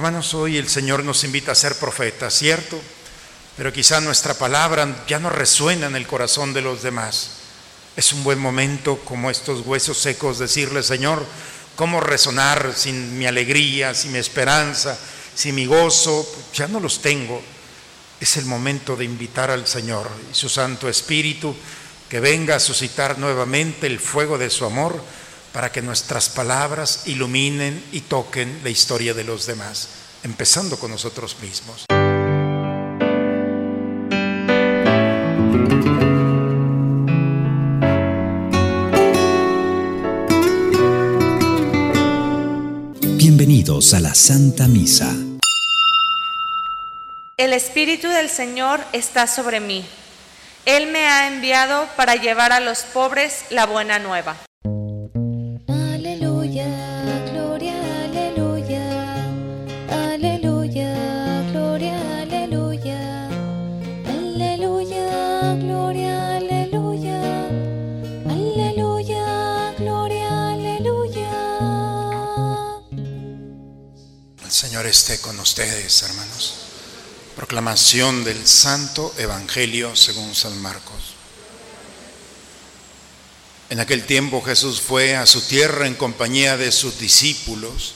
Hermanos, 0.00 0.32
hoy 0.32 0.56
el 0.56 0.66
Señor 0.66 1.04
nos 1.04 1.24
invita 1.24 1.52
a 1.52 1.54
ser 1.54 1.74
profetas, 1.74 2.32
¿cierto? 2.32 2.80
Pero 3.54 3.70
quizá 3.70 4.00
nuestra 4.00 4.32
palabra 4.32 5.04
ya 5.06 5.18
no 5.18 5.28
resuena 5.28 5.88
en 5.88 5.94
el 5.94 6.06
corazón 6.06 6.54
de 6.54 6.62
los 6.62 6.82
demás. 6.82 7.32
Es 7.98 8.14
un 8.14 8.24
buen 8.24 8.38
momento, 8.38 8.96
como 9.04 9.30
estos 9.30 9.60
huesos 9.66 9.98
secos, 9.98 10.38
decirle, 10.38 10.82
Señor, 10.82 11.22
¿cómo 11.76 12.00
resonar 12.00 12.72
sin 12.74 13.18
mi 13.18 13.26
alegría, 13.26 13.92
sin 13.92 14.12
mi 14.12 14.18
esperanza, 14.18 14.98
sin 15.34 15.54
mi 15.54 15.66
gozo? 15.66 16.26
Ya 16.54 16.66
no 16.66 16.80
los 16.80 17.02
tengo. 17.02 17.42
Es 18.18 18.38
el 18.38 18.46
momento 18.46 18.96
de 18.96 19.04
invitar 19.04 19.50
al 19.50 19.66
Señor 19.66 20.10
y 20.32 20.34
su 20.34 20.48
Santo 20.48 20.88
Espíritu 20.88 21.54
que 22.08 22.20
venga 22.20 22.56
a 22.56 22.60
suscitar 22.60 23.18
nuevamente 23.18 23.86
el 23.86 24.00
fuego 24.00 24.38
de 24.38 24.48
su 24.48 24.64
amor 24.64 24.98
para 25.52 25.72
que 25.72 25.82
nuestras 25.82 26.28
palabras 26.28 27.02
iluminen 27.06 27.82
y 27.92 28.02
toquen 28.02 28.60
la 28.62 28.70
historia 28.70 29.14
de 29.14 29.24
los 29.24 29.46
demás, 29.46 29.88
empezando 30.22 30.78
con 30.78 30.90
nosotros 30.90 31.36
mismos. 31.40 31.86
Bienvenidos 43.16 43.94
a 43.94 44.00
la 44.00 44.14
Santa 44.14 44.68
Misa. 44.68 45.14
El 47.36 47.54
Espíritu 47.54 48.08
del 48.08 48.28
Señor 48.28 48.80
está 48.92 49.26
sobre 49.26 49.60
mí. 49.60 49.84
Él 50.66 50.88
me 50.92 51.06
ha 51.06 51.26
enviado 51.26 51.88
para 51.96 52.16
llevar 52.16 52.52
a 52.52 52.60
los 52.60 52.82
pobres 52.82 53.44
la 53.48 53.64
buena 53.64 53.98
nueva. 53.98 54.36
Señor 74.60 74.86
esté 74.86 75.18
con 75.22 75.40
ustedes, 75.40 76.02
hermanos. 76.02 76.52
Proclamación 77.34 78.24
del 78.24 78.46
Santo 78.46 79.14
Evangelio 79.16 79.96
según 79.96 80.34
San 80.34 80.60
Marcos. 80.60 81.14
En 83.70 83.80
aquel 83.80 84.04
tiempo 84.04 84.42
Jesús 84.42 84.82
fue 84.82 85.16
a 85.16 85.24
su 85.24 85.40
tierra 85.40 85.86
en 85.86 85.94
compañía 85.94 86.58
de 86.58 86.72
sus 86.72 86.98
discípulos. 86.98 87.94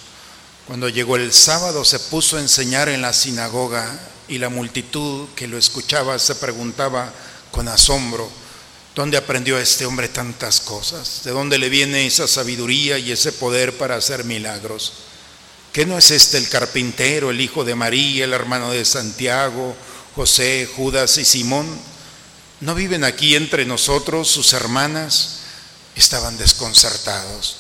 Cuando 0.67 0.89
llegó 0.89 1.17
el 1.17 1.35
sábado 1.35 1.85
se 1.85 1.99
puso 1.99 2.39
a 2.39 2.41
enseñar 2.41 2.89
en 2.89 3.03
la 3.03 3.13
sinagoga 3.13 4.01
y 4.27 4.39
la 4.39 4.49
multitud 4.49 5.29
que 5.37 5.47
lo 5.47 5.59
escuchaba 5.59 6.19
se 6.19 6.35
preguntaba 6.35 7.13
con 7.51 7.69
asombro, 7.69 8.31
¿dónde 8.95 9.19
aprendió 9.19 9.59
este 9.59 9.85
hombre 9.85 10.09
tantas 10.09 10.61
cosas? 10.61 11.25
¿De 11.25 11.31
dónde 11.31 11.59
le 11.59 11.69
viene 11.69 12.07
esa 12.07 12.27
sabiduría 12.27 12.97
y 12.97 13.13
ese 13.13 13.33
poder 13.33 13.77
para 13.77 13.97
hacer 13.97 14.25
milagros? 14.25 14.95
¿Qué 15.75 15.87
no 15.87 15.99
es 15.99 16.13
este 16.13 16.39
el 16.39 16.49
carpintero, 16.49 17.33
el 17.33 17.41
hijo 17.41 17.65
de 17.65 17.75
María, 17.75 18.27
el 18.27 18.33
hermano 18.33 18.71
de 18.71 18.85
Santiago, 18.85 19.75
José, 20.15 20.71
Judas 20.77 21.19
y 21.19 21.25
Simón? 21.25 21.67
¿No 22.61 22.77
viven 22.77 23.03
aquí 23.03 23.35
entre 23.35 23.67
nosotros 23.67 24.29
sus 24.29 24.53
hermanas? 24.53 25.41
Estaban 25.97 26.39
desconcertados. 26.39 27.57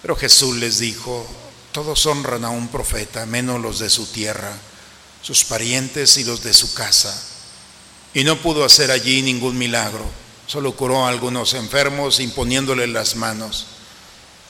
Pero 0.00 0.16
Jesús 0.16 0.56
les 0.56 0.78
dijo, 0.78 1.26
todos 1.70 2.06
honran 2.06 2.46
a 2.46 2.48
un 2.48 2.68
profeta, 2.68 3.26
menos 3.26 3.60
los 3.60 3.78
de 3.78 3.90
su 3.90 4.06
tierra, 4.06 4.56
sus 5.20 5.44
parientes 5.44 6.16
y 6.16 6.24
los 6.24 6.42
de 6.42 6.54
su 6.54 6.72
casa. 6.72 7.14
Y 8.14 8.24
no 8.24 8.40
pudo 8.40 8.64
hacer 8.64 8.90
allí 8.90 9.20
ningún 9.20 9.58
milagro, 9.58 10.06
solo 10.46 10.74
curó 10.74 11.04
a 11.04 11.10
algunos 11.10 11.52
enfermos 11.52 12.20
imponiéndole 12.20 12.86
las 12.86 13.16
manos. 13.16 13.66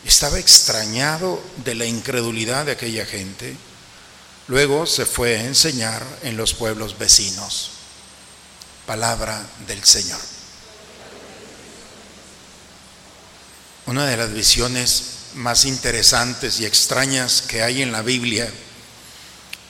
Estaba 0.04 0.38
extrañado 0.38 1.42
de 1.64 1.74
la 1.74 1.86
incredulidad 1.86 2.66
de 2.66 2.72
aquella 2.72 3.06
gente. 3.06 3.56
Luego 4.48 4.86
se 4.86 5.06
fue 5.06 5.36
a 5.36 5.44
enseñar 5.44 6.04
en 6.22 6.36
los 6.36 6.52
pueblos 6.52 6.98
vecinos. 6.98 7.70
Palabra 8.86 9.46
del 9.66 9.82
Señor. 9.82 10.20
Una 13.86 14.06
de 14.06 14.16
las 14.16 14.32
visiones 14.32 15.04
más 15.34 15.64
interesantes 15.64 16.60
y 16.60 16.66
extrañas 16.66 17.42
que 17.42 17.62
hay 17.62 17.82
en 17.82 17.90
la 17.90 18.02
Biblia 18.02 18.50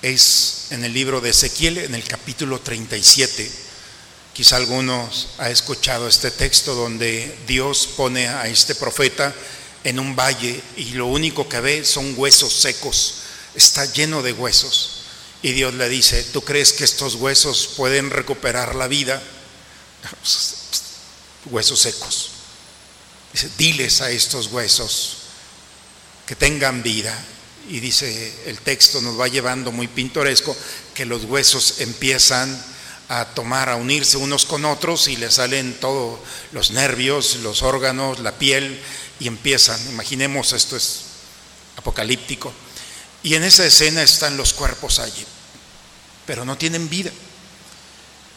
es 0.03 0.67
en 0.71 0.84
el 0.84 0.93
libro 0.93 1.21
de 1.21 1.31
Ezequiel, 1.31 1.78
en 1.78 1.94
el 1.94 2.05
capítulo 2.05 2.61
37. 2.61 3.50
Quizá 4.33 4.56
algunos 4.56 5.28
ha 5.39 5.49
escuchado 5.49 6.09
este 6.09 6.31
texto 6.33 6.75
donde 6.75 7.39
Dios 7.47 7.89
pone 7.97 8.28
a 8.28 8.49
este 8.49 8.75
profeta 8.75 9.33
en 9.84 10.00
un 10.00 10.17
valle 10.17 10.61
y 10.77 10.93
lo 10.93 11.06
único 11.06 11.49
que 11.49 11.61
ve 11.61 11.84
son 11.84 12.15
huesos 12.17 12.53
secos, 12.53 13.17
está 13.55 13.84
lleno 13.93 14.22
de 14.22 14.33
huesos. 14.33 15.03
Y 15.43 15.53
Dios 15.53 15.75
le 15.75 15.89
dice, 15.91 16.25
¿tú 16.25 16.43
crees 16.43 16.72
que 16.72 16.84
estos 16.84 17.17
huesos 17.17 17.69
pueden 17.77 18.11
recuperar 18.11 18.75
la 18.75 18.89
vida? 18.89 19.23
Huesos 21.50 21.81
secos. 21.81 22.31
Diles 23.59 24.00
a 24.00 24.11
estos 24.11 24.47
huesos 24.47 25.19
que 26.27 26.34
tengan 26.34 26.83
vida. 26.83 27.15
Y 27.69 27.81
dice, 27.81 28.34
el 28.47 28.59
texto 28.59 29.03
nos 29.03 29.19
va 29.19 29.28
llevando 29.28 29.73
muy 29.73 29.89
pintoresco, 29.89 30.56
que 30.94 31.05
los 31.05 31.25
huesos 31.25 31.81
empiezan 31.81 32.62
a 33.09 33.27
tomar, 33.27 33.69
a 33.69 33.77
unirse 33.77 34.17
unos 34.17 34.47
con 34.47 34.65
otros 34.65 35.09
y 35.09 35.17
le 35.17 35.31
salen 35.31 35.78
todos 35.81 36.21
los 36.53 36.71
nervios, 36.71 37.37
los 37.37 37.62
órganos, 37.62 38.21
la 38.21 38.39
piel, 38.39 38.81
y 39.25 39.29
empiezan, 39.29 39.81
imaginemos 39.89 40.53
esto 40.53 40.77
es 40.77 41.01
apocalíptico, 41.77 42.53
y 43.23 43.35
en 43.37 43.43
esa 43.43 43.65
escena 43.65 44.03
están 44.03 44.37
los 44.37 44.53
cuerpos 44.53 44.99
allí, 44.99 45.25
pero 46.27 46.45
no 46.45 46.59
tienen 46.59 46.91
vida. 46.91 47.11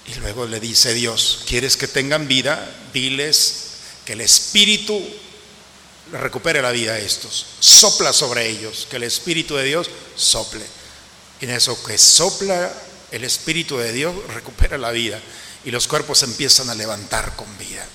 Y 0.05 0.15
luego 0.19 0.45
le 0.45 0.61
dice 0.61 0.93
Dios, 0.93 1.43
¿quieres 1.45 1.75
que 1.75 1.89
tengan 1.89 2.29
vida? 2.29 2.73
Diles 2.93 3.63
que 4.05 4.13
el 4.13 4.21
Espíritu 4.21 5.05
recupere 6.13 6.61
la 6.61 6.71
vida 6.71 6.93
a 6.93 6.99
estos, 6.99 7.45
sopla 7.59 8.13
sobre 8.13 8.47
ellos, 8.47 8.87
que 8.89 8.95
el 8.95 9.03
Espíritu 9.03 9.57
de 9.57 9.65
Dios 9.65 9.89
sople. 10.15 10.65
Y 11.41 11.45
en 11.45 11.51
eso 11.51 11.83
que 11.83 11.97
sopla 11.97 12.71
el 13.11 13.25
Espíritu 13.25 13.77
de 13.77 13.91
Dios 13.91 14.15
recupera 14.33 14.77
la 14.77 14.91
vida 14.91 15.19
y 15.65 15.71
los 15.71 15.85
cuerpos 15.85 16.23
empiezan 16.23 16.69
a 16.69 16.75
levantar 16.75 17.35
con 17.35 17.57
vida. 17.57 17.85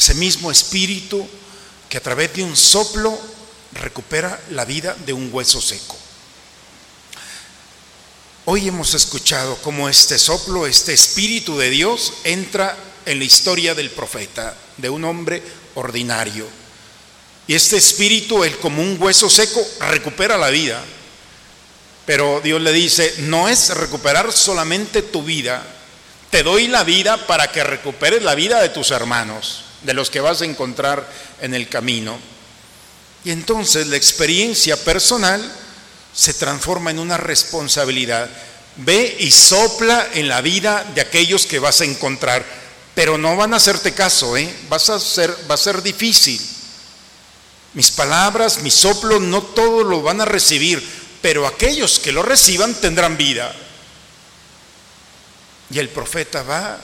Ese 0.00 0.14
mismo 0.14 0.50
espíritu 0.50 1.28
que 1.86 1.98
a 1.98 2.02
través 2.02 2.32
de 2.32 2.42
un 2.42 2.56
soplo 2.56 3.20
recupera 3.74 4.40
la 4.48 4.64
vida 4.64 4.96
de 5.04 5.12
un 5.12 5.28
hueso 5.30 5.60
seco. 5.60 5.94
Hoy 8.46 8.68
hemos 8.68 8.94
escuchado 8.94 9.56
cómo 9.56 9.90
este 9.90 10.18
soplo, 10.18 10.66
este 10.66 10.94
espíritu 10.94 11.58
de 11.58 11.68
Dios 11.68 12.14
entra 12.24 12.74
en 13.04 13.18
la 13.18 13.26
historia 13.26 13.74
del 13.74 13.90
profeta, 13.90 14.56
de 14.78 14.88
un 14.88 15.04
hombre 15.04 15.42
ordinario. 15.74 16.46
Y 17.46 17.54
este 17.54 17.76
espíritu, 17.76 18.42
el 18.42 18.56
como 18.56 18.80
un 18.80 18.96
hueso 18.98 19.28
seco, 19.28 19.62
recupera 19.80 20.38
la 20.38 20.48
vida. 20.48 20.82
Pero 22.06 22.40
Dios 22.40 22.62
le 22.62 22.72
dice, 22.72 23.16
no 23.18 23.50
es 23.50 23.68
recuperar 23.76 24.32
solamente 24.32 25.02
tu 25.02 25.22
vida, 25.22 25.62
te 26.30 26.42
doy 26.42 26.68
la 26.68 26.84
vida 26.84 27.26
para 27.26 27.52
que 27.52 27.62
recuperes 27.62 28.22
la 28.22 28.34
vida 28.34 28.62
de 28.62 28.70
tus 28.70 28.92
hermanos 28.92 29.64
de 29.82 29.94
los 29.94 30.10
que 30.10 30.20
vas 30.20 30.42
a 30.42 30.44
encontrar 30.44 31.08
en 31.40 31.54
el 31.54 31.68
camino. 31.68 32.18
Y 33.24 33.30
entonces 33.30 33.86
la 33.86 33.96
experiencia 33.96 34.76
personal 34.82 35.40
se 36.14 36.34
transforma 36.34 36.90
en 36.90 36.98
una 36.98 37.16
responsabilidad. 37.16 38.28
Ve 38.76 39.16
y 39.18 39.30
sopla 39.30 40.08
en 40.14 40.28
la 40.28 40.40
vida 40.40 40.84
de 40.94 41.00
aquellos 41.00 41.46
que 41.46 41.58
vas 41.58 41.80
a 41.80 41.84
encontrar, 41.84 42.44
pero 42.94 43.18
no 43.18 43.36
van 43.36 43.52
a 43.52 43.58
hacerte 43.58 43.92
caso, 43.92 44.36
¿eh? 44.36 44.52
Vas 44.68 44.90
a 44.90 44.98
ser, 44.98 45.34
va 45.50 45.54
a 45.54 45.58
ser 45.58 45.82
difícil. 45.82 46.40
Mis 47.74 47.90
palabras, 47.90 48.62
mi 48.62 48.70
soplo, 48.70 49.20
no 49.20 49.42
todos 49.42 49.86
lo 49.86 50.02
van 50.02 50.20
a 50.20 50.24
recibir, 50.24 50.82
pero 51.22 51.46
aquellos 51.46 51.98
que 51.98 52.12
lo 52.12 52.22
reciban 52.22 52.74
tendrán 52.74 53.16
vida. 53.16 53.54
Y 55.70 55.78
el 55.78 55.88
profeta 55.88 56.42
va 56.42 56.80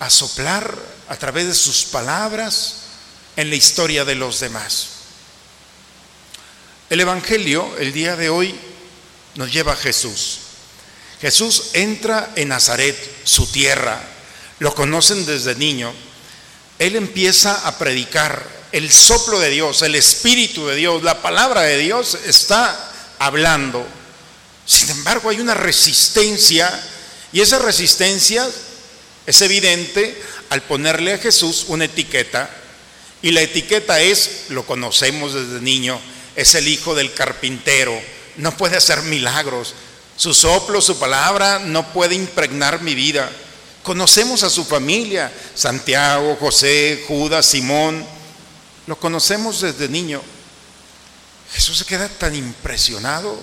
a 0.00 0.10
soplar 0.10 0.76
a 1.08 1.16
través 1.16 1.46
de 1.46 1.54
sus 1.54 1.84
palabras 1.84 2.74
en 3.36 3.50
la 3.50 3.56
historia 3.56 4.04
de 4.04 4.14
los 4.14 4.40
demás. 4.40 4.88
El 6.90 7.00
Evangelio 7.00 7.76
el 7.78 7.92
día 7.92 8.16
de 8.16 8.30
hoy 8.30 8.54
nos 9.34 9.52
lleva 9.52 9.72
a 9.72 9.76
Jesús. 9.76 10.38
Jesús 11.20 11.70
entra 11.72 12.32
en 12.36 12.48
Nazaret, 12.48 12.96
su 13.24 13.46
tierra, 13.46 14.00
lo 14.58 14.74
conocen 14.74 15.26
desde 15.26 15.54
niño. 15.54 15.92
Él 16.78 16.96
empieza 16.96 17.66
a 17.66 17.76
predicar 17.76 18.58
el 18.72 18.90
soplo 18.90 19.38
de 19.38 19.50
Dios, 19.50 19.82
el 19.82 19.94
Espíritu 19.94 20.66
de 20.66 20.76
Dios, 20.76 21.02
la 21.02 21.20
palabra 21.22 21.62
de 21.62 21.78
Dios 21.78 22.18
está 22.26 22.92
hablando. 23.18 23.84
Sin 24.64 24.90
embargo, 24.90 25.30
hay 25.30 25.40
una 25.40 25.54
resistencia 25.54 26.70
y 27.32 27.40
esa 27.40 27.58
resistencia 27.58 28.48
es 29.28 29.42
evidente 29.42 30.18
al 30.48 30.62
ponerle 30.62 31.12
a 31.12 31.18
Jesús 31.18 31.66
una 31.68 31.84
etiqueta. 31.84 32.48
Y 33.20 33.30
la 33.32 33.42
etiqueta 33.42 34.00
es, 34.00 34.46
lo 34.48 34.64
conocemos 34.64 35.34
desde 35.34 35.60
niño, 35.60 36.00
es 36.34 36.54
el 36.54 36.66
hijo 36.66 36.94
del 36.94 37.12
carpintero. 37.12 37.92
No 38.38 38.56
puede 38.56 38.78
hacer 38.78 39.02
milagros. 39.02 39.74
Su 40.16 40.32
soplo, 40.32 40.80
su 40.80 40.98
palabra 40.98 41.58
no 41.58 41.92
puede 41.92 42.14
impregnar 42.14 42.80
mi 42.80 42.94
vida. 42.94 43.30
Conocemos 43.82 44.44
a 44.44 44.48
su 44.48 44.64
familia, 44.64 45.30
Santiago, 45.54 46.38
José, 46.40 47.04
Judas, 47.06 47.44
Simón. 47.44 48.06
Lo 48.86 48.98
conocemos 48.98 49.60
desde 49.60 49.90
niño. 49.90 50.22
Jesús 51.52 51.76
se 51.76 51.84
queda 51.84 52.08
tan 52.08 52.34
impresionado 52.34 53.38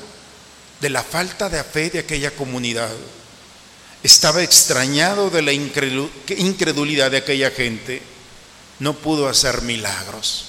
de 0.81 0.89
la 0.89 1.03
falta 1.03 1.47
de 1.47 1.63
fe 1.63 1.91
de 1.91 1.99
aquella 1.99 2.31
comunidad. 2.31 2.89
Estaba 4.05 4.43
extrañado 4.43 5.31
de 5.31 5.41
la 5.41 5.51
incredulidad 5.51 7.09
de 7.09 7.17
aquella 7.17 7.49
gente. 7.49 8.03
No 8.77 8.93
pudo 8.93 9.27
hacer 9.27 9.63
milagros. 9.63 10.45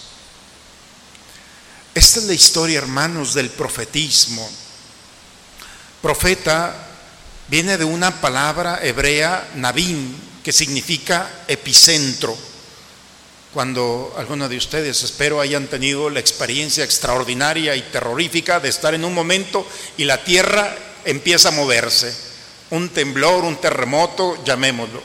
Esta 1.95 2.19
es 2.19 2.27
la 2.27 2.35
historia, 2.35 2.77
hermanos, 2.77 3.33
del 3.33 3.49
profetismo. 3.49 4.47
Profeta 6.03 6.87
viene 7.49 7.79
de 7.79 7.87
una 7.87 8.21
palabra 8.21 8.81
hebrea, 8.83 9.49
Nabim, 9.55 10.15
que 10.45 10.53
significa 10.53 11.45
epicentro. 11.49 12.37
Cuando 13.55 14.15
algunos 14.19 14.51
de 14.51 14.59
ustedes, 14.59 15.03
espero, 15.03 15.41
hayan 15.41 15.67
tenido 15.67 16.11
la 16.11 16.21
experiencia 16.21 16.85
extraordinaria 16.85 17.75
y 17.75 17.81
terrorífica 17.81 18.61
de 18.61 18.69
estar 18.69 18.93
en 18.93 19.07
un 19.07 19.15
momento 19.15 19.67
y 19.97 20.05
la 20.05 20.23
tierra 20.23 20.77
empieza 21.07 21.49
a 21.49 21.53
moverse. 21.53 22.26
Un 22.71 22.89
temblor, 22.89 23.45
un 23.45 23.57
terremoto, 23.57 24.43
llamémoslo. 24.45 25.03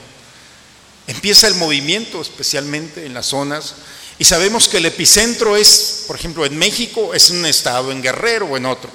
Empieza 1.07 1.47
el 1.47 1.55
movimiento, 1.55 2.21
especialmente 2.21 3.05
en 3.05 3.13
las 3.13 3.27
zonas, 3.27 3.75
y 4.17 4.23
sabemos 4.23 4.67
que 4.67 4.77
el 4.77 4.85
epicentro 4.85 5.55
es, 5.55 6.03
por 6.07 6.15
ejemplo, 6.15 6.45
en 6.45 6.55
México, 6.57 7.13
es 7.13 7.29
un 7.31 7.45
estado, 7.45 7.91
en 7.91 8.01
Guerrero 8.01 8.45
o 8.45 8.57
en 8.57 8.65
otro. 8.65 8.89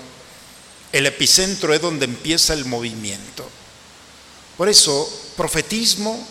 El 0.92 1.06
epicentro 1.06 1.74
es 1.74 1.80
donde 1.80 2.04
empieza 2.04 2.54
el 2.54 2.64
movimiento. 2.64 3.48
Por 4.56 4.68
eso, 4.68 5.08
profetismo 5.36 6.26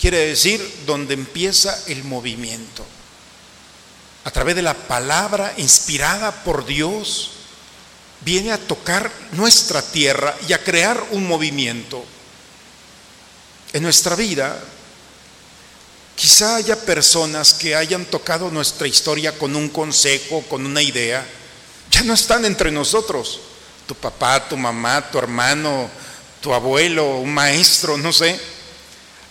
quiere 0.00 0.18
decir 0.26 0.82
donde 0.86 1.14
empieza 1.14 1.78
el 1.86 2.04
movimiento. 2.04 2.84
A 4.24 4.30
través 4.30 4.56
de 4.56 4.62
la 4.62 4.74
palabra 4.74 5.54
inspirada 5.56 6.42
por 6.44 6.66
Dios, 6.66 7.30
viene 8.22 8.52
a 8.52 8.58
tocar 8.58 9.10
nuestra 9.32 9.82
tierra 9.82 10.36
y 10.48 10.52
a 10.52 10.62
crear 10.62 11.02
un 11.10 11.26
movimiento. 11.26 12.04
En 13.72 13.82
nuestra 13.82 14.16
vida, 14.16 14.58
quizá 16.16 16.56
haya 16.56 16.76
personas 16.76 17.54
que 17.54 17.74
hayan 17.74 18.04
tocado 18.04 18.50
nuestra 18.50 18.86
historia 18.86 19.38
con 19.38 19.56
un 19.56 19.68
consejo, 19.68 20.42
con 20.42 20.66
una 20.66 20.82
idea, 20.82 21.26
ya 21.90 22.02
no 22.02 22.14
están 22.14 22.44
entre 22.44 22.70
nosotros 22.70 23.40
tu 23.90 23.96
papá, 23.96 24.48
tu 24.48 24.56
mamá, 24.56 25.10
tu 25.10 25.18
hermano, 25.18 25.90
tu 26.40 26.54
abuelo, 26.54 27.16
un 27.18 27.34
maestro, 27.34 27.96
no 27.96 28.12
sé. 28.12 28.38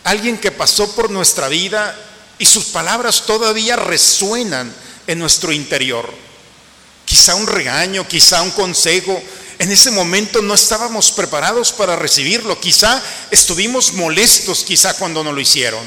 Alguien 0.04 0.38
que 0.38 0.52
pasó 0.52 0.94
por 0.96 1.10
nuestra 1.10 1.48
vida 1.48 1.98
y 2.38 2.46
sus 2.46 2.66
palabras 2.66 3.24
todavía 3.26 3.78
resuenan 3.78 4.74
en 5.08 5.18
nuestro 5.18 5.54
interior. 5.54 6.14
Quizá 7.10 7.34
un 7.34 7.48
regaño, 7.48 8.08
quizá 8.08 8.44
un 8.44 8.52
consejo. 8.52 9.20
En 9.58 9.72
ese 9.72 9.90
momento 9.90 10.44
no 10.44 10.54
estábamos 10.54 11.12
preparados 11.12 11.72
para 11.72 11.96
recibirlo. 11.96 12.60
Quizá 12.60 13.02
estuvimos 13.32 13.94
molestos, 13.94 14.64
quizá 14.64 14.94
cuando 14.94 15.24
no 15.24 15.34
lo 15.34 15.42
hicieron. 15.42 15.84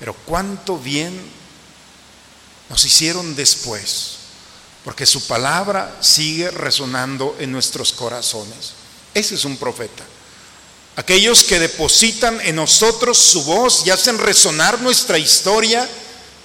Pero 0.00 0.14
cuánto 0.24 0.78
bien 0.78 1.20
nos 2.70 2.82
hicieron 2.86 3.36
después 3.36 4.22
porque 4.86 5.04
su 5.04 5.26
palabra 5.26 5.98
sigue 6.00 6.50
resonando 6.50 7.36
en 7.38 7.52
nuestros 7.52 7.92
corazones. 7.92 8.72
Ese 9.12 9.34
es 9.34 9.44
un 9.44 9.58
profeta. 9.58 10.02
Aquellos 10.96 11.44
que 11.44 11.58
depositan 11.58 12.40
en 12.40 12.56
nosotros 12.56 13.16
su 13.18 13.44
voz 13.44 13.86
y 13.86 13.90
hacen 13.90 14.18
resonar 14.18 14.80
nuestra 14.80 15.18
historia 15.18 15.86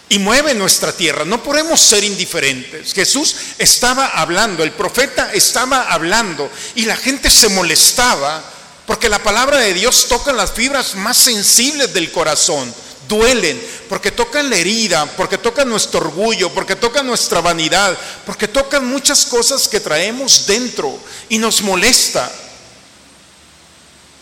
y 0.10 0.20
mueven 0.20 0.58
nuestra 0.58 0.92
tierra. 0.92 1.26
No 1.26 1.44
podemos 1.44 1.80
ser 1.82 2.04
indiferentes. 2.04 2.94
Jesús 2.94 3.36
estaba 3.58 4.08
hablando, 4.08 4.64
el 4.64 4.72
profeta 4.72 5.32
estaba 5.34 5.92
hablando 5.92 6.50
y 6.76 6.86
la 6.86 6.96
gente 6.96 7.30
se 7.30 7.50
molestaba 7.50 8.44
porque 8.86 9.10
la 9.10 9.22
palabra 9.22 9.58
de 9.58 9.74
Dios 9.74 10.08
toca 10.08 10.32
las 10.32 10.54
fibras 10.54 10.96
más 10.96 11.18
sensibles 11.18 11.94
del 11.94 12.12
corazón 12.12 12.74
duelen, 13.08 13.62
porque 13.90 14.12
tocan 14.12 14.50
la 14.50 14.58
herida, 14.58 15.06
porque 15.18 15.38
tocan 15.38 15.70
nuestro 15.70 16.02
orgullo, 16.02 16.54
porque 16.54 16.76
tocan 16.76 17.08
nuestra 17.08 17.42
vanidad, 17.42 17.98
porque 18.26 18.48
tocan 18.48 18.86
muchas 18.86 19.26
cosas 19.26 19.68
que 19.68 19.80
traemos 19.80 20.46
dentro 20.46 21.00
y 21.30 21.38
nos 21.38 21.62
molesta. 21.62 22.32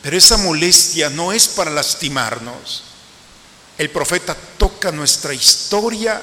Pero 0.01 0.17
esa 0.17 0.37
molestia 0.37 1.09
no 1.09 1.31
es 1.33 1.47
para 1.47 1.71
lastimarnos. 1.71 2.84
El 3.77 3.89
profeta 3.89 4.36
toca 4.57 4.92
nuestra 4.92 5.33
historia 5.33 6.22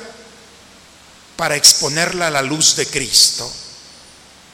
para 1.37 1.57
exponerla 1.57 2.29
a 2.29 2.31
la 2.31 2.43
luz 2.43 2.77
de 2.77 2.87
Cristo. 2.87 3.51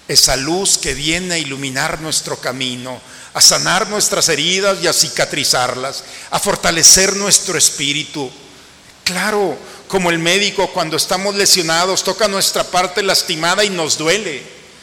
Esa 0.09 0.37
luz 0.37 0.79
que 0.79 0.95
viene 0.95 1.35
a 1.35 1.39
iluminar 1.39 2.00
nuestro 2.00 2.39
camino, 2.39 3.00
a 3.35 3.41
sanar 3.41 3.89
nuestras 3.89 4.29
heridas 4.29 4.79
y 4.83 4.87
a 4.87 4.93
cicatrizarlas, 4.93 6.03
a 6.31 6.41
fortalecer 6.41 7.15
nuestro 7.15 7.59
espíritu. 7.59 8.31
Claro, 9.05 9.56
como 9.87 10.11
el 10.11 10.19
médico 10.19 10.73
cuando 10.73 10.97
estamos 10.97 11.35
lesionados 11.35 12.03
toca 12.03 12.27
nuestra 12.27 12.65
parte 12.65 13.03
lastimada 13.03 13.65
y 13.65 13.71
nos 13.71 13.97
duele, 13.97 14.43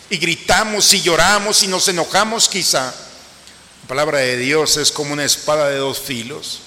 y 0.09 0.17
gritamos 0.17 0.93
y 0.93 1.01
lloramos 1.01 1.63
y 1.63 1.67
nos 1.67 1.87
enojamos 1.87 2.47
quizá. 2.47 2.85
La 2.85 3.87
palabra 3.87 4.19
de 4.19 4.37
Dios 4.37 4.77
es 4.77 4.91
como 4.91 5.13
una 5.13 5.25
espada 5.25 5.69
de 5.69 5.77
dos 5.77 5.99
filos. 5.99 6.61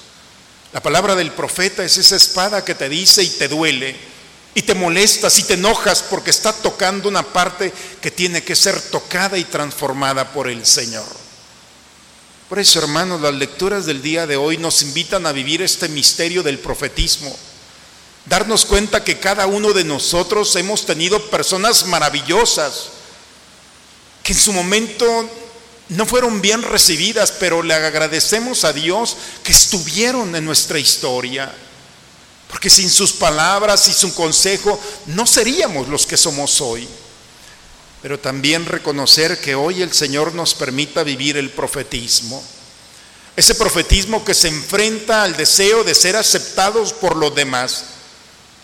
La 0.72 0.82
palabra 0.82 1.14
del 1.14 1.32
profeta 1.32 1.82
es 1.84 1.96
esa 1.96 2.16
espada 2.16 2.64
que 2.64 2.74
te 2.74 2.88
dice 2.88 3.22
y 3.22 3.28
te 3.28 3.48
duele, 3.48 3.96
y 4.54 4.62
te 4.62 4.74
molestas 4.74 5.38
y 5.38 5.44
te 5.44 5.54
enojas 5.54 6.02
porque 6.02 6.30
está 6.30 6.52
tocando 6.52 7.08
una 7.08 7.22
parte 7.22 7.72
que 8.00 8.10
tiene 8.10 8.42
que 8.42 8.56
ser 8.56 8.80
tocada 8.90 9.38
y 9.38 9.44
transformada 9.44 10.32
por 10.32 10.48
el 10.48 10.66
Señor. 10.66 11.06
Por 12.48 12.58
eso, 12.58 12.78
hermanos, 12.80 13.20
las 13.20 13.34
lecturas 13.34 13.86
del 13.86 14.02
día 14.02 14.26
de 14.26 14.36
hoy 14.36 14.56
nos 14.56 14.82
invitan 14.82 15.26
a 15.26 15.32
vivir 15.32 15.62
este 15.62 15.88
misterio 15.88 16.42
del 16.42 16.58
profetismo. 16.58 17.34
Darnos 18.24 18.64
cuenta 18.64 19.04
que 19.04 19.18
cada 19.18 19.46
uno 19.46 19.72
de 19.72 19.84
nosotros 19.84 20.54
hemos 20.56 20.84
tenido 20.84 21.30
personas 21.30 21.86
maravillosas 21.86 22.88
que 24.22 24.32
en 24.32 24.38
su 24.38 24.52
momento 24.52 25.30
no 25.88 26.06
fueron 26.06 26.40
bien 26.40 26.62
recibidas, 26.62 27.32
pero 27.32 27.62
le 27.62 27.74
agradecemos 27.74 28.64
a 28.64 28.72
Dios 28.72 29.16
que 29.42 29.52
estuvieron 29.52 30.34
en 30.36 30.44
nuestra 30.44 30.78
historia. 30.78 31.52
Porque 32.50 32.70
sin 32.70 32.88
sus 32.88 33.12
palabras 33.12 33.88
y 33.88 33.92
su 33.92 34.14
consejo 34.14 34.80
no 35.06 35.26
seríamos 35.26 35.88
los 35.88 36.06
que 36.06 36.16
somos 36.16 36.60
hoy 36.60 36.88
pero 38.02 38.18
también 38.18 38.66
reconocer 38.66 39.40
que 39.40 39.54
hoy 39.54 39.82
el 39.82 39.92
Señor 39.92 40.34
nos 40.34 40.54
permita 40.54 41.02
vivir 41.02 41.36
el 41.36 41.50
profetismo. 41.50 42.42
Ese 43.34 43.54
profetismo 43.54 44.24
que 44.24 44.34
se 44.34 44.48
enfrenta 44.48 45.22
al 45.22 45.36
deseo 45.36 45.84
de 45.84 45.94
ser 45.94 46.16
aceptados 46.16 46.92
por 46.92 47.16
los 47.16 47.34
demás. 47.34 47.84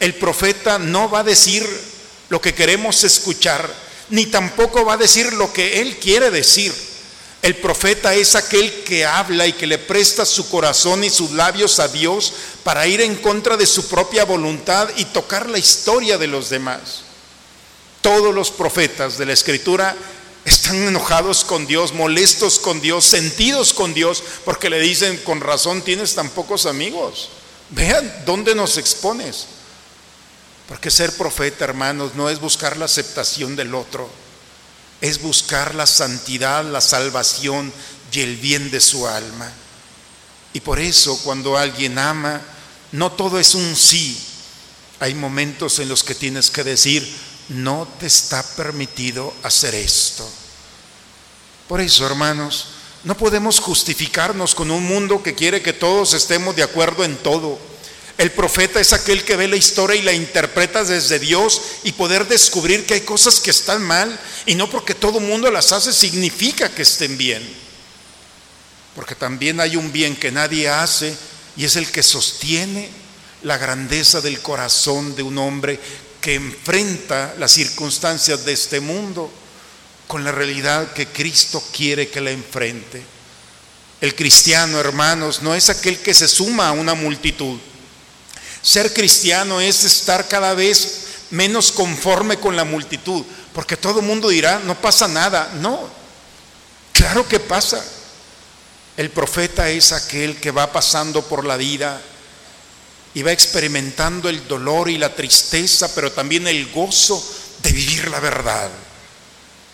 El 0.01 0.15
profeta 0.15 0.79
no 0.79 1.11
va 1.11 1.21
a 1.21 1.25
decir 1.25 1.69
lo 2.29 2.41
que 2.41 2.55
queremos 2.55 3.03
escuchar, 3.05 3.73
ni 4.11 4.27
tampoco 4.27 4.85
va 4.85 4.95
a 4.95 4.99
decir 4.99 5.33
lo 5.33 5.53
que 5.53 5.81
él 5.81 5.99
quiere 5.99 6.31
decir. 6.31 6.73
El 7.45 7.57
profeta 7.57 8.15
es 8.15 8.37
aquel 8.37 8.85
que 8.85 9.05
habla 9.05 9.47
y 9.47 9.53
que 9.53 9.67
le 9.67 9.77
presta 9.77 10.25
su 10.25 10.49
corazón 10.49 11.05
y 11.05 11.11
sus 11.11 11.33
labios 11.33 11.79
a 11.79 11.89
Dios 11.89 12.33
para 12.63 12.87
ir 12.87 13.03
en 13.03 13.17
contra 13.17 13.59
de 13.59 13.67
su 13.67 13.87
propia 13.87 14.25
voluntad 14.25 14.89
y 14.97 15.05
tocar 15.05 15.51
la 15.51 15.59
historia 15.59 16.17
de 16.17 16.27
los 16.27 16.49
demás. 16.49 17.03
Todos 18.01 18.35
los 18.35 18.51
profetas 18.51 19.19
de 19.19 19.27
la 19.27 19.35
escritura 19.35 19.95
están 20.47 20.89
enojados 20.89 21.45
con 21.45 21.67
Dios, 21.67 21.93
molestos 21.93 22.59
con 22.59 22.81
Dios, 22.81 23.05
sentidos 23.05 23.75
con 23.75 23.93
Dios, 23.93 24.23
porque 24.47 24.71
le 24.71 24.81
dicen, 24.81 25.19
con 25.19 25.43
razón 25.43 25.83
tienes 25.83 26.15
tan 26.15 26.31
pocos 26.31 26.65
amigos. 26.65 27.29
Vean 27.69 28.23
dónde 28.25 28.55
nos 28.55 28.79
expones. 28.79 29.49
Porque 30.67 30.91
ser 30.91 31.15
profeta, 31.15 31.67
hermanos, 31.67 32.15
no 32.15 32.31
es 32.31 32.41
buscar 32.41 32.79
la 32.79 32.87
aceptación 32.87 33.55
del 33.55 33.75
otro, 33.75 34.09
es 35.05 35.21
buscar 35.21 35.75
la 35.75 35.87
santidad, 35.87 36.65
la 36.65 36.81
salvación 36.81 37.71
y 38.11 38.21
el 38.21 38.39
bien 38.39 38.71
de 38.71 38.81
su 38.81 39.07
alma. 39.07 39.53
Y 40.55 40.61
por 40.61 40.81
eso 40.81 41.21
cuando 41.23 41.59
alguien 41.59 41.99
ama, 41.99 42.41
no 42.91 43.13
todo 43.13 43.39
es 43.39 43.55
un 43.55 43.77
sí. 43.77 44.19
Hay 45.01 45.13
momentos 45.13 45.79
en 45.79 45.91
los 45.91 46.03
que 46.03 46.15
tienes 46.15 46.51
que 46.51 46.65
decir, 46.65 47.07
no 47.51 47.87
te 48.01 48.07
está 48.07 48.43
permitido 48.57 49.35
hacer 49.43 49.75
esto. 49.75 50.27
Por 51.69 51.83
eso, 51.83 52.07
hermanos, 52.07 52.69
no 53.05 53.15
podemos 53.15 53.61
justificarnos 53.61 54.55
con 54.55 54.71
un 54.71 54.85
mundo 54.85 55.23
que 55.23 55.35
quiere 55.35 55.61
que 55.61 55.75
todos 55.75 56.15
estemos 56.15 56.57
de 56.57 56.63
acuerdo 56.63 57.05
en 57.05 57.19
todo. 57.19 57.59
El 58.17 58.31
profeta 58.31 58.81
es 58.81 58.93
aquel 58.93 59.25
que 59.25 59.37
ve 59.37 59.49
la 59.49 59.57
historia 59.57 59.97
y 59.97 60.03
la 60.03 60.13
interpreta 60.13 60.85
desde 60.85 61.19
Dios 61.19 61.61
y 61.83 61.93
poder 61.93 62.29
descubrir 62.29 62.87
que 62.87 62.95
hay 62.95 63.01
cosas 63.01 63.41
que 63.41 63.51
están 63.51 63.83
mal 63.83 64.19
y 64.47 64.55
no 64.55 64.71
porque 64.71 64.95
todo 64.95 65.19
mundo 65.19 65.51
las 65.51 65.73
hace 65.73 65.93
significa 65.93 66.69
que 66.69 66.83
estén 66.83 67.19
bien. 67.19 67.43
Porque 68.95 69.17
también 69.17 69.59
hay 69.59 69.75
un 69.75 69.93
bien 69.93 70.15
que 70.15 70.31
nadie 70.31 70.69
hace 70.69 71.17
y 71.57 71.65
es 71.65 71.75
el 71.75 71.91
que 71.91 72.05
sostiene 72.05 72.89
la 73.43 73.59
grandeza 73.59 74.21
del 74.21 74.41
corazón 74.41 75.17
de 75.17 75.23
un 75.25 75.37
hombre 75.39 75.81
que 76.21 76.35
enfrenta 76.35 77.35
las 77.39 77.51
circunstancias 77.53 78.45
de 78.45 78.53
este 78.53 78.79
mundo 78.81 79.31
con 80.07 80.23
la 80.23 80.31
realidad 80.31 80.93
que 80.93 81.09
Cristo 81.09 81.63
quiere 81.73 82.09
que 82.09 82.21
la 82.21 82.31
enfrente. 82.31 83.03
El 84.01 84.15
cristiano, 84.15 84.79
hermanos, 84.79 85.43
no 85.43 85.55
es 85.55 85.69
aquel 85.69 85.99
que 85.99 86.15
se 86.15 86.29
suma 86.29 86.69
a 86.69 86.73
una 86.73 86.95
multitud. 86.95 87.59
Ser 88.65 88.93
cristiano 88.93 89.61
es 89.61 89.85
estar 89.85 90.27
cada 90.27 90.55
vez 90.55 91.03
menos 91.31 91.71
conforme 91.71 92.39
con 92.39 92.57
la 92.57 92.65
multitud, 92.65 93.25
porque 93.53 93.77
todo 93.77 94.01
el 94.01 94.07
mundo 94.07 94.29
dirá, 94.29 94.59
no 94.65 94.75
pasa 94.81 95.07
nada. 95.07 95.53
No, 95.61 95.89
claro 96.93 97.29
que 97.29 97.39
pasa. 97.39 97.85
El 98.97 99.11
profeta 99.11 99.71
es 99.71 99.93
aquel 99.93 100.41
que 100.41 100.51
va 100.51 100.73
pasando 100.73 101.23
por 101.23 101.45
la 101.45 101.57
vida 101.57 102.03
y 103.15 103.23
va 103.23 103.31
experimentando 103.31 104.29
el 104.29 104.49
dolor 104.49 104.91
y 104.91 104.99
la 104.99 105.15
tristeza, 105.15 105.95
pero 105.95 106.11
también 106.11 106.49
el 106.49 106.73
gozo 106.73 107.25
de 107.63 107.71
vivir 107.71 108.09
la 108.09 108.19
verdad 108.19 108.69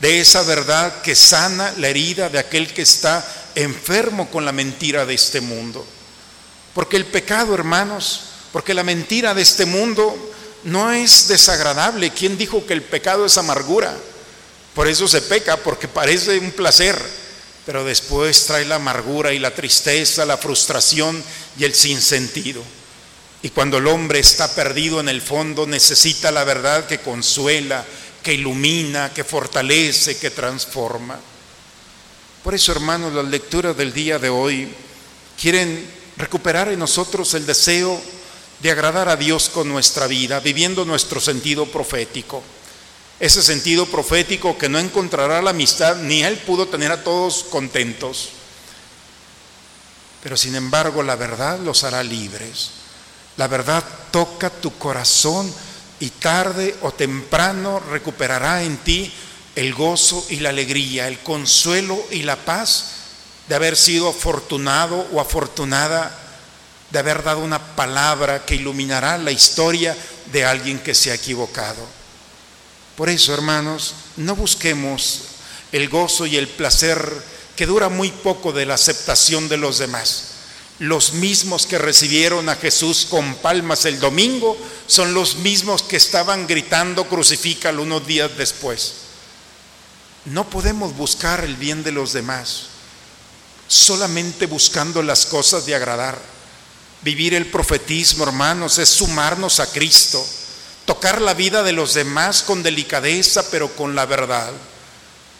de 0.00 0.20
esa 0.20 0.42
verdad 0.42 1.02
que 1.02 1.14
sana 1.14 1.74
la 1.76 1.88
herida 1.88 2.28
de 2.30 2.38
aquel 2.38 2.72
que 2.72 2.82
está 2.82 3.24
enfermo 3.54 4.30
con 4.30 4.44
la 4.44 4.52
mentira 4.52 5.04
de 5.04 5.14
este 5.14 5.40
mundo. 5.40 5.86
Porque 6.74 6.96
el 6.96 7.04
pecado, 7.04 7.54
hermanos, 7.54 8.22
porque 8.52 8.74
la 8.74 8.82
mentira 8.82 9.34
de 9.34 9.42
este 9.42 9.66
mundo 9.66 10.16
no 10.64 10.92
es 10.92 11.28
desagradable. 11.28 12.10
¿Quién 12.10 12.36
dijo 12.36 12.66
que 12.66 12.72
el 12.72 12.82
pecado 12.82 13.26
es 13.26 13.38
amargura? 13.38 13.96
Por 14.74 14.88
eso 14.88 15.08
se 15.08 15.22
peca, 15.22 15.56
porque 15.56 15.88
parece 15.88 16.38
un 16.38 16.52
placer, 16.52 17.00
pero 17.66 17.84
después 17.84 18.46
trae 18.46 18.64
la 18.64 18.76
amargura 18.76 19.32
y 19.32 19.38
la 19.38 19.54
tristeza, 19.54 20.24
la 20.24 20.36
frustración 20.36 21.22
y 21.58 21.64
el 21.64 21.74
sinsentido. 21.74 22.62
Y 23.42 23.50
cuando 23.50 23.78
el 23.78 23.86
hombre 23.86 24.18
está 24.18 24.54
perdido 24.54 25.00
en 25.00 25.08
el 25.08 25.22
fondo, 25.22 25.66
necesita 25.66 26.30
la 26.30 26.44
verdad 26.44 26.86
que 26.86 27.00
consuela, 27.00 27.84
que 28.22 28.34
ilumina, 28.34 29.12
que 29.14 29.24
fortalece, 29.24 30.18
que 30.18 30.30
transforma. 30.30 31.18
Por 32.44 32.54
eso, 32.54 32.72
hermanos, 32.72 33.12
las 33.12 33.24
lecturas 33.26 33.76
del 33.76 33.92
día 33.92 34.18
de 34.18 34.28
hoy 34.28 34.68
quieren 35.40 35.86
recuperar 36.16 36.68
en 36.68 36.78
nosotros 36.78 37.32
el 37.34 37.46
deseo 37.46 38.00
de 38.62 38.70
agradar 38.70 39.08
a 39.08 39.16
Dios 39.16 39.48
con 39.48 39.68
nuestra 39.68 40.06
vida, 40.06 40.40
viviendo 40.40 40.84
nuestro 40.84 41.20
sentido 41.20 41.66
profético. 41.66 42.42
Ese 43.18 43.42
sentido 43.42 43.86
profético 43.86 44.56
que 44.56 44.68
no 44.68 44.78
encontrará 44.78 45.42
la 45.42 45.50
amistad, 45.50 45.96
ni 45.96 46.22
Él 46.22 46.38
pudo 46.38 46.66
tener 46.66 46.92
a 46.92 47.04
todos 47.04 47.44
contentos. 47.44 48.30
Pero 50.22 50.36
sin 50.36 50.54
embargo 50.54 51.02
la 51.02 51.16
verdad 51.16 51.58
los 51.60 51.84
hará 51.84 52.02
libres. 52.02 52.70
La 53.36 53.48
verdad 53.48 53.82
toca 54.10 54.50
tu 54.50 54.76
corazón 54.76 55.52
y 55.98 56.10
tarde 56.10 56.76
o 56.82 56.92
temprano 56.92 57.80
recuperará 57.80 58.62
en 58.62 58.78
ti 58.78 59.12
el 59.54 59.74
gozo 59.74 60.26
y 60.30 60.36
la 60.36 60.50
alegría, 60.50 61.08
el 61.08 61.18
consuelo 61.20 61.98
y 62.10 62.22
la 62.22 62.36
paz 62.36 62.86
de 63.48 63.54
haber 63.54 63.76
sido 63.76 64.08
afortunado 64.08 65.06
o 65.12 65.20
afortunada, 65.20 66.16
de 66.90 66.98
haber 66.98 67.22
dado 67.22 67.40
una 67.40 67.76
palabra 67.76 68.44
que 68.44 68.56
iluminará 68.56 69.18
la 69.18 69.30
historia 69.30 69.96
de 70.32 70.44
alguien 70.44 70.78
que 70.78 70.94
se 70.94 71.10
ha 71.10 71.14
equivocado. 71.14 71.86
Por 72.96 73.08
eso, 73.08 73.32
hermanos, 73.32 73.94
no 74.16 74.34
busquemos 74.36 75.22
el 75.72 75.88
gozo 75.88 76.26
y 76.26 76.36
el 76.36 76.48
placer 76.48 77.00
que 77.56 77.66
dura 77.66 77.88
muy 77.88 78.10
poco 78.10 78.52
de 78.52 78.66
la 78.66 78.74
aceptación 78.74 79.48
de 79.48 79.56
los 79.56 79.78
demás 79.78 80.30
los 80.80 81.12
mismos 81.12 81.66
que 81.66 81.78
recibieron 81.78 82.48
a 82.48 82.56
Jesús 82.56 83.06
con 83.08 83.34
palmas 83.36 83.84
el 83.84 84.00
domingo 84.00 84.56
son 84.86 85.12
los 85.12 85.36
mismos 85.36 85.82
que 85.82 85.96
estaban 85.96 86.46
gritando 86.46 87.06
crucifícalo 87.06 87.82
unos 87.82 88.06
días 88.06 88.30
después. 88.38 88.94
No 90.24 90.48
podemos 90.48 90.96
buscar 90.96 91.44
el 91.44 91.56
bien 91.56 91.84
de 91.84 91.92
los 91.92 92.14
demás 92.14 92.68
solamente 93.68 94.46
buscando 94.46 95.02
las 95.02 95.26
cosas 95.26 95.66
de 95.66 95.74
agradar. 95.74 96.18
Vivir 97.02 97.34
el 97.34 97.46
profetismo, 97.46 98.24
hermanos, 98.24 98.78
es 98.78 98.88
sumarnos 98.88 99.60
a 99.60 99.70
Cristo, 99.70 100.24
tocar 100.84 101.20
la 101.20 101.34
vida 101.34 101.62
de 101.62 101.72
los 101.72 101.94
demás 101.94 102.42
con 102.42 102.62
delicadeza, 102.62 103.50
pero 103.50 103.74
con 103.74 103.94
la 103.94 104.06
verdad. 104.06 104.52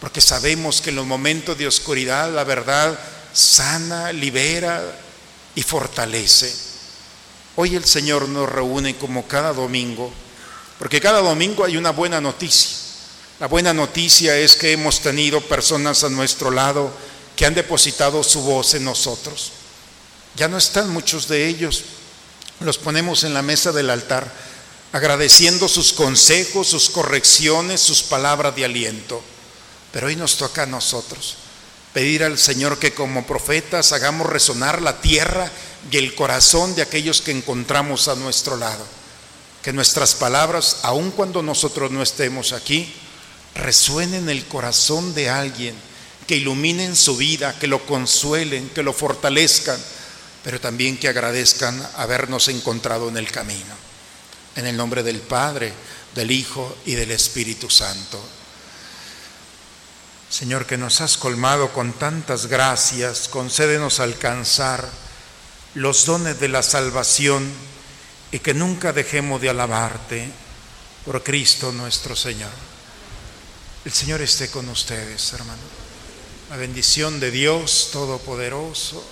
Porque 0.00 0.20
sabemos 0.20 0.80
que 0.80 0.90
en 0.90 0.96
los 0.96 1.06
momentos 1.06 1.58
de 1.58 1.66
oscuridad 1.66 2.32
la 2.32 2.44
verdad 2.44 2.98
sana, 3.32 4.12
libera, 4.12 4.82
y 5.54 5.62
fortalece. 5.62 6.52
Hoy 7.56 7.76
el 7.76 7.84
Señor 7.84 8.28
nos 8.28 8.48
reúne 8.48 8.96
como 8.96 9.26
cada 9.26 9.52
domingo, 9.52 10.12
porque 10.78 11.00
cada 11.00 11.20
domingo 11.20 11.64
hay 11.64 11.76
una 11.76 11.90
buena 11.90 12.20
noticia. 12.20 12.78
La 13.38 13.46
buena 13.46 13.72
noticia 13.72 14.36
es 14.36 14.54
que 14.54 14.72
hemos 14.72 15.00
tenido 15.00 15.40
personas 15.40 16.04
a 16.04 16.08
nuestro 16.08 16.50
lado 16.50 16.92
que 17.36 17.46
han 17.46 17.54
depositado 17.54 18.22
su 18.22 18.42
voz 18.42 18.74
en 18.74 18.84
nosotros. 18.84 19.52
Ya 20.40 20.48
no 20.48 20.56
están 20.56 20.88
muchos 20.88 21.28
de 21.28 21.48
ellos, 21.48 21.84
los 22.60 22.78
ponemos 22.78 23.24
en 23.24 23.34
la 23.34 23.42
mesa 23.42 23.72
del 23.72 23.90
altar, 23.90 24.32
agradeciendo 24.90 25.68
sus 25.68 25.92
consejos, 25.92 26.66
sus 26.66 26.88
correcciones, 26.88 27.82
sus 27.82 28.02
palabras 28.02 28.56
de 28.56 28.64
aliento. 28.64 29.20
Pero 29.92 30.06
hoy 30.06 30.16
nos 30.16 30.38
toca 30.38 30.62
a 30.62 30.66
nosotros 30.66 31.36
pedir 31.92 32.24
al 32.24 32.38
Señor 32.38 32.78
que 32.78 32.94
como 32.94 33.26
profetas 33.26 33.92
hagamos 33.92 34.30
resonar 34.30 34.80
la 34.80 35.02
tierra 35.02 35.50
y 35.90 35.98
el 35.98 36.14
corazón 36.14 36.74
de 36.74 36.80
aquellos 36.80 37.20
que 37.20 37.32
encontramos 37.32 38.08
a 38.08 38.14
nuestro 38.14 38.56
lado. 38.56 38.86
Que 39.62 39.74
nuestras 39.74 40.14
palabras, 40.14 40.78
aun 40.84 41.10
cuando 41.10 41.42
nosotros 41.42 41.90
no 41.90 42.02
estemos 42.02 42.54
aquí, 42.54 42.90
resuenen 43.54 44.22
en 44.22 44.30
el 44.30 44.46
corazón 44.46 45.12
de 45.12 45.28
alguien, 45.28 45.74
que 46.26 46.36
iluminen 46.36 46.96
su 46.96 47.18
vida, 47.18 47.58
que 47.58 47.66
lo 47.66 47.84
consuelen, 47.84 48.70
que 48.70 48.82
lo 48.82 48.94
fortalezcan, 48.94 49.78
pero 50.42 50.60
también 50.60 50.96
que 50.96 51.08
agradezcan 51.08 51.80
habernos 51.96 52.48
encontrado 52.48 53.08
en 53.08 53.16
el 53.16 53.30
camino. 53.30 53.74
En 54.56 54.66
el 54.66 54.76
nombre 54.76 55.02
del 55.02 55.20
Padre, 55.20 55.72
del 56.14 56.30
Hijo 56.30 56.76
y 56.86 56.94
del 56.94 57.10
Espíritu 57.12 57.70
Santo. 57.70 58.20
Señor, 60.28 60.66
que 60.66 60.78
nos 60.78 61.00
has 61.00 61.16
colmado 61.16 61.72
con 61.72 61.92
tantas 61.92 62.46
gracias, 62.46 63.28
concédenos 63.28 64.00
alcanzar 64.00 64.88
los 65.74 66.06
dones 66.06 66.38
de 66.40 66.48
la 66.48 66.62
salvación 66.62 67.50
y 68.32 68.38
que 68.38 68.54
nunca 68.54 68.92
dejemos 68.92 69.40
de 69.40 69.50
alabarte 69.50 70.30
por 71.04 71.22
Cristo 71.22 71.72
nuestro 71.72 72.14
Señor. 72.14 72.50
El 73.84 73.92
Señor 73.92 74.20
esté 74.20 74.50
con 74.50 74.68
ustedes, 74.68 75.32
hermano. 75.32 75.62
La 76.50 76.56
bendición 76.56 77.18
de 77.18 77.30
Dios 77.30 77.90
Todopoderoso, 77.92 79.04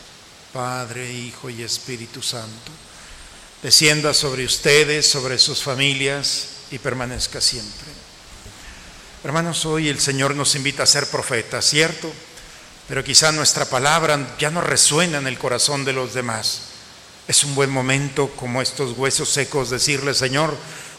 Padre, 0.53 1.13
Hijo 1.13 1.51
y 1.51 1.63
Espíritu 1.63 2.23
Santo, 2.23 2.73
descienda 3.63 4.15
sobre 4.15 4.45
ustedes, 4.45 5.09
sobre 5.09 5.39
sus 5.39 5.63
familias 5.63 6.49
y 6.71 6.79
permanezca 6.79 7.41
siempre. 7.41 7.89
Hermanos, 9.25 9.67
hoy 9.67 9.89
el 9.89 10.01
Señor 10.01 10.35
nos 10.35 10.55
invita 10.55 10.85
a 10.85 10.87
ser 10.87 11.07
profetas, 11.09 11.65
¿cierto? 11.65 12.11
Pero 12.89 13.05
quizá 13.05 13.33
nuestra 13.33 13.67
palabra 13.67 14.37
ya 14.39 14.51
no 14.51 14.61
resuena 14.61 15.19
en 15.19 15.27
el 15.27 15.39
corazón 15.39 15.85
de 15.85 15.93
los 15.93 16.15
demás. 16.15 16.63
Es 17.27 17.45
un 17.45 17.55
buen 17.55 17.69
momento, 17.69 18.31
como 18.37 18.63
estos 18.63 18.97
huesos 18.97 19.29
secos, 19.29 19.69
decirle, 19.69 20.15
Señor, 20.15 20.57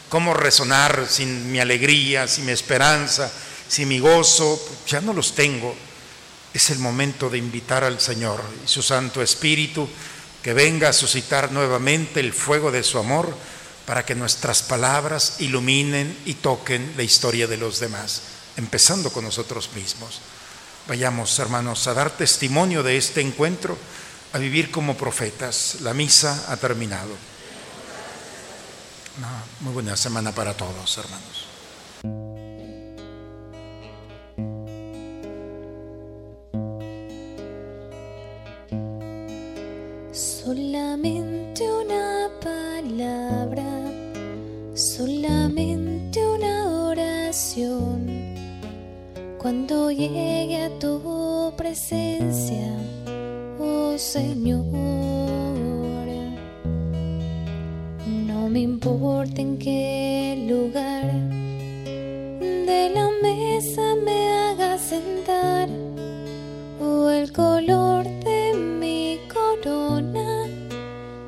¿cómo 0.08 0.32
resonar 0.32 1.06
sin 1.08 1.50
mi 1.50 1.58
alegría, 1.58 2.28
sin 2.28 2.46
mi 2.46 2.52
esperanza, 2.52 3.32
sin 3.68 3.88
mi 3.88 3.98
gozo? 3.98 4.62
Ya 4.86 5.00
no 5.00 5.12
los 5.12 5.34
tengo. 5.34 5.74
Es 6.52 6.70
el 6.70 6.78
momento 6.78 7.30
de 7.30 7.38
invitar 7.38 7.84
al 7.84 8.00
Señor 8.00 8.42
y 8.64 8.68
su 8.68 8.82
Santo 8.82 9.22
Espíritu 9.22 9.88
que 10.42 10.54
venga 10.54 10.88
a 10.88 10.92
suscitar 10.92 11.52
nuevamente 11.52 12.20
el 12.20 12.32
fuego 12.32 12.70
de 12.72 12.82
su 12.82 12.98
amor 12.98 13.34
para 13.86 14.04
que 14.04 14.14
nuestras 14.14 14.62
palabras 14.62 15.36
iluminen 15.40 16.16
y 16.24 16.34
toquen 16.34 16.94
la 16.96 17.02
historia 17.02 17.46
de 17.46 17.56
los 17.56 17.80
demás, 17.80 18.22
empezando 18.56 19.12
con 19.12 19.24
nosotros 19.24 19.70
mismos. 19.74 20.20
Vayamos, 20.86 21.38
hermanos, 21.38 21.86
a 21.86 21.94
dar 21.94 22.10
testimonio 22.10 22.82
de 22.82 22.96
este 22.96 23.20
encuentro, 23.20 23.76
a 24.32 24.38
vivir 24.38 24.70
como 24.70 24.96
profetas. 24.96 25.78
La 25.80 25.94
misa 25.94 26.46
ha 26.48 26.56
terminado. 26.56 27.16
muy 29.60 29.72
buena 29.72 29.96
semana 29.96 30.32
para 30.32 30.56
todos, 30.56 30.96
hermanos. 30.96 31.49
Cuando 49.50 49.90
llegue 49.90 50.62
a 50.62 50.70
tu 50.78 51.52
presencia, 51.56 52.72
oh 53.58 53.98
Señor, 53.98 54.64
no 58.28 58.48
me 58.48 58.60
importa 58.60 59.40
en 59.40 59.58
qué 59.58 60.46
lugar 60.48 61.10
de 62.40 62.92
la 62.94 63.10
mesa 63.20 63.96
me 64.04 64.28
haga 64.30 64.78
sentar 64.78 65.68
o 66.80 67.10
el 67.10 67.32
color 67.32 68.04
de 68.04 68.54
mi 68.54 69.18
corona 69.34 70.46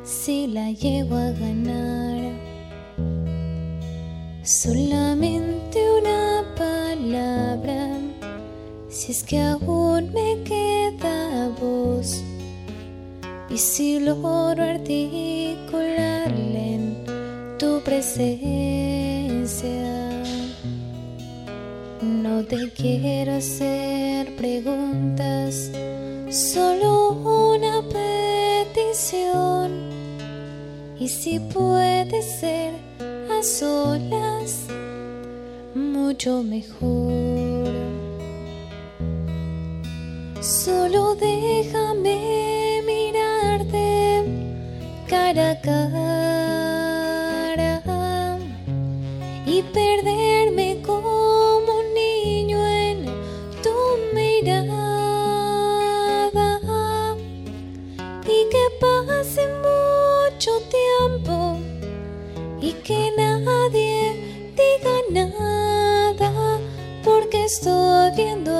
si 0.04 0.46
la 0.46 0.70
llevo 0.70 1.16
a 1.16 1.21
si 13.74 13.98
logro 13.98 14.62
articularle 14.62 16.74
en 16.74 16.94
tu 17.58 17.80
presencia. 17.80 18.52
No 22.02 22.44
te 22.44 22.70
quiero 22.72 23.36
hacer 23.36 24.36
preguntas, 24.36 25.70
solo 26.28 27.12
una 27.12 27.82
petición. 28.76 29.88
Y 30.98 31.08
si 31.08 31.40
puede 31.40 32.20
ser 32.20 32.74
a 33.30 33.42
solas, 33.42 34.66
mucho 35.74 36.42
mejor. 36.42 37.72
Solo 40.42 41.14
déjame 41.14 42.61
cara 45.12 45.50
a 45.50 45.60
cara 45.60 46.22
y 49.44 49.62
perderme 49.62 50.80
como 50.86 51.58
un 51.58 51.92
niño 51.92 52.58
en 52.66 53.04
tu 53.62 53.76
mirada. 54.14 54.78
Y 58.24 58.48
que 58.52 58.64
pase 58.80 59.42
mucho 59.68 60.52
tiempo 60.78 61.36
y 62.62 62.72
que 62.86 63.12
nadie 63.18 63.98
diga 64.60 64.96
nada 65.10 66.30
porque 67.04 67.44
estoy 67.44 68.12
viendo 68.16 68.51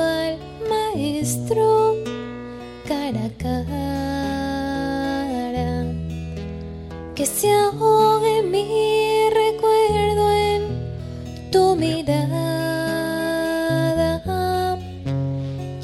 que 7.23 7.27
se 7.27 7.51
ahogue 7.53 8.43
mi 8.43 9.31
recuerdo 9.31 10.25
en 10.33 10.61
tu 11.53 11.77
mirada. 11.77 12.41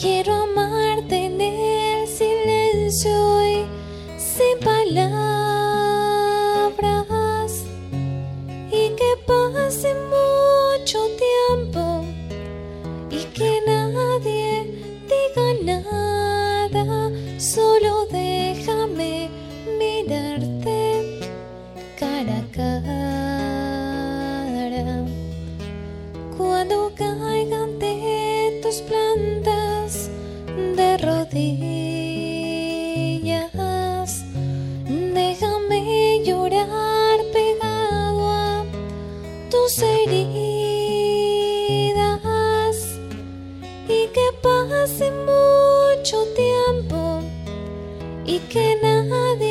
Quiero 0.01 0.33
amarte 0.35 1.27
en 1.27 1.41
el 1.41 2.09
silencio 2.09 3.17
y 3.47 3.57
sin 4.19 4.59
palabras 4.65 4.99
y 8.73 8.83
que 8.99 9.11
pase 9.25 9.95
mucho 10.17 10.99
tiempo 11.27 11.83
y 13.11 13.21
que 13.37 13.51
nadie 13.65 14.47
diga 15.11 15.47
nada, 15.63 15.98
que 48.49 48.79
nadie 48.83 49.48